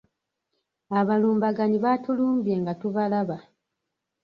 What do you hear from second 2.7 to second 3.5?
tubalaba.